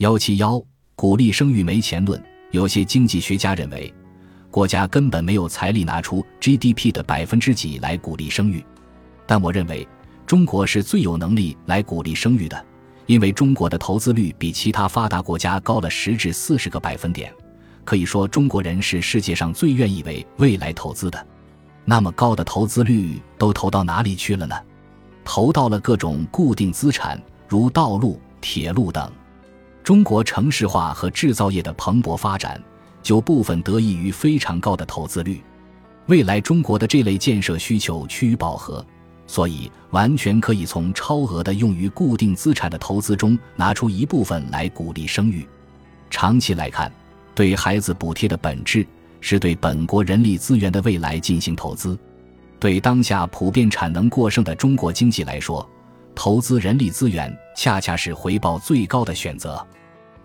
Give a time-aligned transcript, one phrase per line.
[0.00, 0.58] 幺七幺，
[0.96, 2.18] 鼓励生育没钱论。
[2.52, 3.92] 有些经济学家认为，
[4.50, 8.64] 国家根本没有财力拿出 GDP 的百分之几来鼓励生育。
[9.26, 9.86] 但我认为，
[10.26, 12.64] 中国是最有能力来鼓励生育的，
[13.04, 17.30] 因为中国的投资率比其他发达国家高了十至四十个百分点。
[17.84, 21.26] 可以说，中国人是世界上最愿意为未来投资的。
[21.84, 24.56] 那么高的投资率都投到哪里去了呢？
[25.26, 29.12] 投到了各种固定资产，如道路、铁路等。
[29.90, 32.62] 中国城市化和制造业的蓬勃发展，
[33.02, 35.42] 就部分得益于非常高的投资率。
[36.06, 38.86] 未来中国的这类建设需求趋于饱和，
[39.26, 45.44] 所以完全可以从超额的用于固定资产的投资中拿出一部分来鼓励生育。
[46.08, 46.88] 长期来看，
[47.34, 48.86] 对孩子补贴的本质
[49.20, 51.98] 是对本国人力资源的未来进行投资。
[52.60, 55.68] 对当下普遍产能过剩的中国经济来说，
[56.14, 59.66] 投资人力资源恰恰是回报最高的选择。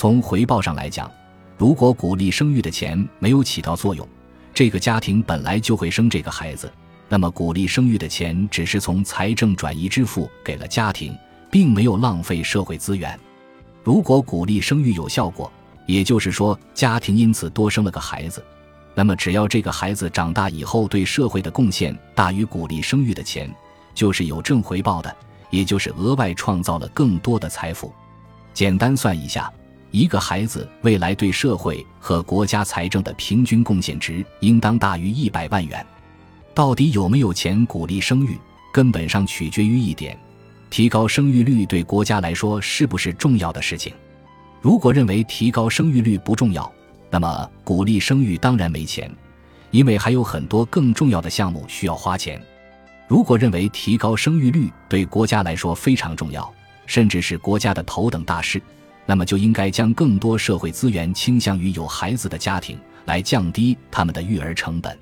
[0.00, 1.12] 从回报上来讲，
[1.58, 4.08] 如果鼓励生育的钱没有起到作用，
[4.54, 6.72] 这个家庭本来就会生这个孩子，
[7.06, 11.14] 那么鼓励生育的钱只是从财政转移支付给了家庭，
[11.50, 13.20] 并没有浪费社会资源。
[13.84, 15.52] 如果鼓励生育有效果，
[15.84, 18.42] 也就是说家庭因此多生了个孩子。
[18.94, 23.54] 那么，只要这个孩子长大以后对社会的贡献大于鼓励生育的钱，
[23.94, 25.14] 就是有正回报的，
[25.50, 27.92] 也就是额外创造了更多的财富。
[28.54, 29.52] 简单算一下，
[29.90, 35.84] 一个孩子未来对社会和国家财政的平均贡献值应当大于一百万元。
[36.54, 38.38] 到底有没有钱鼓励生育，
[38.72, 40.18] 根本上取决于一点：
[40.68, 43.92] 提高生育率对国家来说是不是重要的事情？
[44.60, 46.70] 如果认为提高生育率不重要，
[47.10, 49.10] 那么，鼓励生育当然没钱，
[49.70, 52.40] 因为还有很多更重要的项目需要花钱。
[53.08, 56.52] 如果认为提高生育率对国家来说非常重要，
[56.86, 58.60] 甚至是国家的头等大事，
[59.10, 64.96] 那么就应该将更多社会资源倾向于有孩子的家庭，来降低他们的育儿成本。